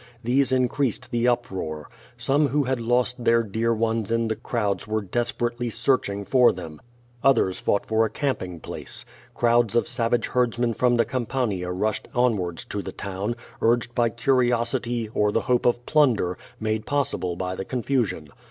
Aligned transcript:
These 0.23 0.51
increased 0.51 1.11
the 1.11 1.27
uproar. 1.27 1.87
Some 2.17 2.47
who 2.47 2.63
had 2.63 2.79
lost 2.79 3.23
their 3.23 3.43
dear 3.43 3.71
ones 3.71 4.09
in 4.09 4.29
the 4.29 4.35
crowds 4.35 4.87
were 4.87 5.03
desperately 5.03 5.69
searching 5.69 6.25
for 6.25 6.51
them. 6.51 6.81
Others 7.23 7.59
fought 7.59 7.85
for 7.85 8.03
a 8.03 8.09
QUO 8.09 8.09
VADIS. 8.09 8.17
3X1 8.17 8.19
camping 8.19 8.59
place. 8.61 9.05
Crowds 9.35 9.75
of 9.75 9.87
savage 9.87 10.25
herdsmen 10.29 10.73
from 10.73 10.95
the 10.95 11.05
Cam 11.05 11.27
pania 11.27 11.69
rushed 11.71 12.07
onwards 12.15 12.65
to 12.65 12.81
the 12.81 12.91
town, 12.91 13.35
urged 13.61 13.93
by 13.93 14.09
curiosity, 14.09 15.07
or 15.13 15.31
the 15.31 15.41
hope 15.41 15.67
of 15.67 15.85
plunder, 15.85 16.35
made 16.59 16.87
possible 16.87 17.35
by 17.35 17.53
the 17.53 17.63
confusion. 17.63 18.29